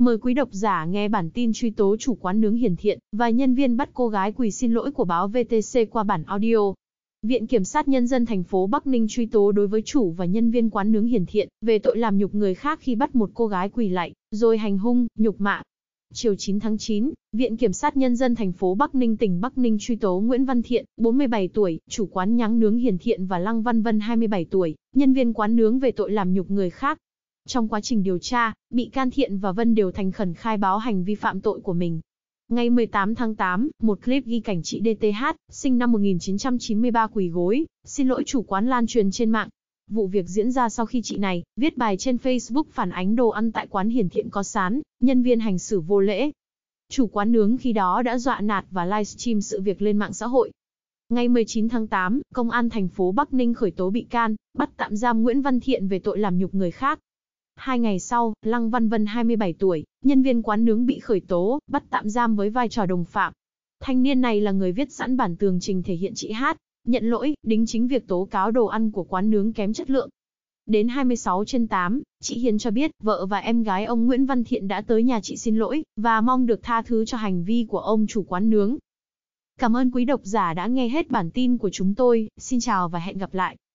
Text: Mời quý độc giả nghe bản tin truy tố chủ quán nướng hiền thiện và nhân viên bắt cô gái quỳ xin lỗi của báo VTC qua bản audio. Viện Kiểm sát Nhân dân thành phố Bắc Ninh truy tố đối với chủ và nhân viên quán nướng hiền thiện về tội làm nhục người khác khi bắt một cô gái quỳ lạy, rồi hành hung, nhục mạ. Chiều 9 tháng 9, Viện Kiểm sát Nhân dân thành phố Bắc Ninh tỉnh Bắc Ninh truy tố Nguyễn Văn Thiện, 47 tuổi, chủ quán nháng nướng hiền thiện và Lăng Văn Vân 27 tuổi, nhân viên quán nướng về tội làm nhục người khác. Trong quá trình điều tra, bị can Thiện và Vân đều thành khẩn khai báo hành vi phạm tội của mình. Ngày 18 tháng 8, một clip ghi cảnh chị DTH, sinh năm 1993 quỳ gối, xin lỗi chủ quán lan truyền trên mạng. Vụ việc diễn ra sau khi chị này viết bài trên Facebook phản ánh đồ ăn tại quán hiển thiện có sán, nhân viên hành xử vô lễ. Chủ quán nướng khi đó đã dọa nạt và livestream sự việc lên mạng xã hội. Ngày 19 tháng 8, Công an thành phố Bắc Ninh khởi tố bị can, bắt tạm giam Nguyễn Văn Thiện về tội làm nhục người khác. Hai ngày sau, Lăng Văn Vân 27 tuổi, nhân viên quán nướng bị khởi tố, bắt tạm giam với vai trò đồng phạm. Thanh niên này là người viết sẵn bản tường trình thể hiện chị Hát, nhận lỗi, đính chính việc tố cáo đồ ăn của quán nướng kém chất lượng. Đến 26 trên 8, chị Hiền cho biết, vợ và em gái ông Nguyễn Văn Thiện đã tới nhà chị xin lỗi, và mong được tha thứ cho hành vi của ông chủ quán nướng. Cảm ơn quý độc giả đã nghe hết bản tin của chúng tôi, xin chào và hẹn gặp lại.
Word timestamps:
Mời 0.00 0.18
quý 0.18 0.34
độc 0.34 0.48
giả 0.52 0.84
nghe 0.84 1.08
bản 1.08 1.30
tin 1.30 1.52
truy 1.52 1.70
tố 1.70 1.96
chủ 1.96 2.14
quán 2.14 2.40
nướng 2.40 2.56
hiền 2.56 2.76
thiện 2.76 2.98
và 3.12 3.30
nhân 3.30 3.54
viên 3.54 3.76
bắt 3.76 3.90
cô 3.94 4.08
gái 4.08 4.32
quỳ 4.32 4.50
xin 4.50 4.72
lỗi 4.72 4.90
của 4.92 5.04
báo 5.04 5.28
VTC 5.28 5.80
qua 5.90 6.02
bản 6.02 6.22
audio. 6.22 6.72
Viện 7.22 7.46
Kiểm 7.46 7.64
sát 7.64 7.88
Nhân 7.88 8.06
dân 8.06 8.26
thành 8.26 8.42
phố 8.42 8.66
Bắc 8.66 8.86
Ninh 8.86 9.06
truy 9.08 9.26
tố 9.26 9.52
đối 9.52 9.66
với 9.66 9.82
chủ 9.82 10.10
và 10.10 10.24
nhân 10.24 10.50
viên 10.50 10.70
quán 10.70 10.92
nướng 10.92 11.06
hiền 11.06 11.26
thiện 11.26 11.48
về 11.60 11.78
tội 11.78 11.98
làm 11.98 12.18
nhục 12.18 12.34
người 12.34 12.54
khác 12.54 12.78
khi 12.82 12.94
bắt 12.94 13.14
một 13.14 13.30
cô 13.34 13.46
gái 13.46 13.68
quỳ 13.68 13.88
lạy, 13.88 14.12
rồi 14.30 14.58
hành 14.58 14.78
hung, 14.78 15.06
nhục 15.18 15.40
mạ. 15.40 15.62
Chiều 16.14 16.34
9 16.38 16.60
tháng 16.60 16.78
9, 16.78 17.10
Viện 17.32 17.56
Kiểm 17.56 17.72
sát 17.72 17.96
Nhân 17.96 18.16
dân 18.16 18.34
thành 18.34 18.52
phố 18.52 18.74
Bắc 18.74 18.94
Ninh 18.94 19.16
tỉnh 19.16 19.40
Bắc 19.40 19.58
Ninh 19.58 19.76
truy 19.80 19.96
tố 19.96 20.20
Nguyễn 20.20 20.44
Văn 20.44 20.62
Thiện, 20.62 20.84
47 20.96 21.48
tuổi, 21.48 21.80
chủ 21.88 22.06
quán 22.06 22.36
nháng 22.36 22.60
nướng 22.60 22.76
hiền 22.76 22.98
thiện 22.98 23.26
và 23.26 23.38
Lăng 23.38 23.62
Văn 23.62 23.82
Vân 23.82 24.00
27 24.00 24.44
tuổi, 24.44 24.74
nhân 24.94 25.12
viên 25.12 25.32
quán 25.32 25.56
nướng 25.56 25.78
về 25.78 25.92
tội 25.92 26.12
làm 26.12 26.34
nhục 26.34 26.50
người 26.50 26.70
khác. 26.70 26.98
Trong 27.52 27.68
quá 27.68 27.80
trình 27.80 28.02
điều 28.02 28.18
tra, 28.18 28.52
bị 28.70 28.90
can 28.92 29.10
Thiện 29.10 29.38
và 29.38 29.52
Vân 29.52 29.74
đều 29.74 29.92
thành 29.92 30.12
khẩn 30.12 30.34
khai 30.34 30.56
báo 30.56 30.78
hành 30.78 31.04
vi 31.04 31.14
phạm 31.14 31.40
tội 31.40 31.60
của 31.60 31.72
mình. 31.72 32.00
Ngày 32.48 32.70
18 32.70 33.14
tháng 33.14 33.34
8, 33.34 33.70
một 33.82 34.04
clip 34.04 34.24
ghi 34.26 34.40
cảnh 34.40 34.62
chị 34.62 34.82
DTH, 34.84 35.24
sinh 35.50 35.78
năm 35.78 35.92
1993 35.92 37.06
quỳ 37.06 37.28
gối, 37.28 37.66
xin 37.84 38.08
lỗi 38.08 38.22
chủ 38.26 38.42
quán 38.42 38.66
lan 38.66 38.86
truyền 38.86 39.10
trên 39.10 39.30
mạng. 39.30 39.48
Vụ 39.90 40.06
việc 40.06 40.28
diễn 40.28 40.52
ra 40.52 40.68
sau 40.68 40.86
khi 40.86 41.02
chị 41.02 41.16
này 41.16 41.42
viết 41.56 41.76
bài 41.76 41.96
trên 41.96 42.16
Facebook 42.16 42.64
phản 42.72 42.90
ánh 42.90 43.16
đồ 43.16 43.28
ăn 43.28 43.52
tại 43.52 43.66
quán 43.66 43.88
hiển 43.88 44.08
thiện 44.08 44.28
có 44.30 44.42
sán, 44.42 44.80
nhân 45.00 45.22
viên 45.22 45.40
hành 45.40 45.58
xử 45.58 45.80
vô 45.80 46.00
lễ. 46.00 46.30
Chủ 46.90 47.06
quán 47.06 47.32
nướng 47.32 47.56
khi 47.56 47.72
đó 47.72 48.02
đã 48.02 48.18
dọa 48.18 48.40
nạt 48.40 48.64
và 48.70 48.84
livestream 48.84 49.40
sự 49.40 49.60
việc 49.60 49.82
lên 49.82 49.96
mạng 49.96 50.12
xã 50.12 50.26
hội. 50.26 50.50
Ngày 51.08 51.28
19 51.28 51.68
tháng 51.68 51.86
8, 51.86 52.20
Công 52.34 52.50
an 52.50 52.70
thành 52.70 52.88
phố 52.88 53.12
Bắc 53.12 53.34
Ninh 53.34 53.54
khởi 53.54 53.70
tố 53.70 53.90
bị 53.90 54.06
can, 54.10 54.36
bắt 54.58 54.70
tạm 54.76 54.96
giam 54.96 55.22
Nguyễn 55.22 55.42
Văn 55.42 55.60
Thiện 55.60 55.88
về 55.88 55.98
tội 55.98 56.18
làm 56.18 56.38
nhục 56.38 56.54
người 56.54 56.70
khác. 56.70 57.00
Hai 57.60 57.78
ngày 57.78 57.98
sau, 57.98 58.34
Lăng 58.42 58.70
Văn 58.70 58.88
Vân 58.88 59.06
27 59.06 59.52
tuổi, 59.52 59.84
nhân 60.04 60.22
viên 60.22 60.42
quán 60.42 60.64
nướng 60.64 60.86
bị 60.86 60.98
khởi 60.98 61.20
tố, 61.20 61.58
bắt 61.66 61.84
tạm 61.90 62.08
giam 62.08 62.36
với 62.36 62.50
vai 62.50 62.68
trò 62.68 62.86
đồng 62.86 63.04
phạm. 63.04 63.32
Thanh 63.80 64.02
niên 64.02 64.20
này 64.20 64.40
là 64.40 64.52
người 64.52 64.72
viết 64.72 64.92
sẵn 64.92 65.16
bản 65.16 65.36
tường 65.36 65.58
trình 65.60 65.82
thể 65.82 65.94
hiện 65.94 66.12
chị 66.14 66.32
Hát, 66.32 66.56
nhận 66.86 67.10
lỗi, 67.10 67.34
đính 67.42 67.66
chính 67.66 67.88
việc 67.88 68.08
tố 68.08 68.28
cáo 68.30 68.50
đồ 68.50 68.66
ăn 68.66 68.90
của 68.90 69.04
quán 69.04 69.30
nướng 69.30 69.52
kém 69.52 69.72
chất 69.72 69.90
lượng. 69.90 70.08
Đến 70.66 70.88
26 70.88 71.44
trên 71.44 71.66
8, 71.66 72.02
chị 72.20 72.38
Hiền 72.38 72.58
cho 72.58 72.70
biết, 72.70 72.90
vợ 73.02 73.26
và 73.26 73.38
em 73.38 73.62
gái 73.62 73.84
ông 73.84 74.06
Nguyễn 74.06 74.26
Văn 74.26 74.44
Thiện 74.44 74.68
đã 74.68 74.80
tới 74.80 75.02
nhà 75.02 75.20
chị 75.22 75.36
xin 75.36 75.56
lỗi, 75.56 75.84
và 75.96 76.20
mong 76.20 76.46
được 76.46 76.62
tha 76.62 76.82
thứ 76.82 77.04
cho 77.04 77.18
hành 77.18 77.44
vi 77.44 77.66
của 77.68 77.80
ông 77.80 78.06
chủ 78.06 78.22
quán 78.22 78.50
nướng. 78.50 78.76
Cảm 79.58 79.76
ơn 79.76 79.90
quý 79.90 80.04
độc 80.04 80.20
giả 80.24 80.54
đã 80.54 80.66
nghe 80.66 80.88
hết 80.88 81.10
bản 81.10 81.30
tin 81.30 81.58
của 81.58 81.70
chúng 81.70 81.94
tôi, 81.94 82.28
xin 82.36 82.60
chào 82.60 82.88
và 82.88 82.98
hẹn 82.98 83.18
gặp 83.18 83.34
lại. 83.34 83.56